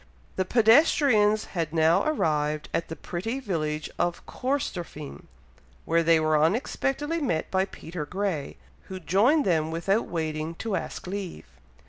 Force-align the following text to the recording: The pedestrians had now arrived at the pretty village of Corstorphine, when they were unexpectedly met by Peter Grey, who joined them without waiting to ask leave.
The 0.35 0.45
pedestrians 0.45 1.43
had 1.53 1.71
now 1.73 2.03
arrived 2.03 2.69
at 2.73 2.87
the 2.87 2.95
pretty 2.95 3.39
village 3.39 3.87
of 3.99 4.25
Corstorphine, 4.25 5.27
when 5.85 6.05
they 6.07 6.19
were 6.19 6.41
unexpectedly 6.41 7.21
met 7.21 7.51
by 7.51 7.65
Peter 7.65 8.07
Grey, 8.07 8.57
who 8.85 8.99
joined 8.99 9.45
them 9.45 9.69
without 9.69 10.07
waiting 10.07 10.55
to 10.55 10.75
ask 10.75 11.05
leave. 11.05 11.45